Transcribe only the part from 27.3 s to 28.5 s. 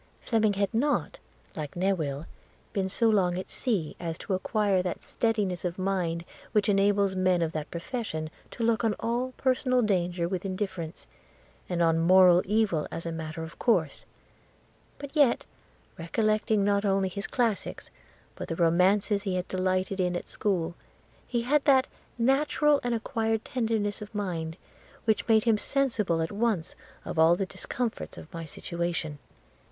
the discomforts of my